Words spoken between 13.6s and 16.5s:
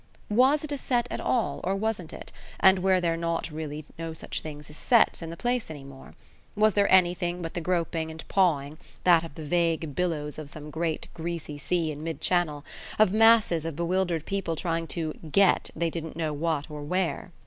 of bewildered people trying to "get" they didn't know